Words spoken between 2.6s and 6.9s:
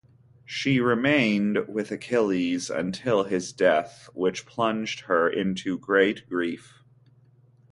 until his death, which plunged her into great grief.